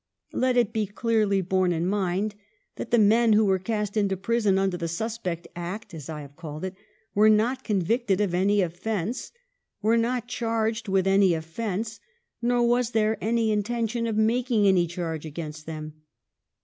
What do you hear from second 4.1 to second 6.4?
prison under the Suspect Act, as I may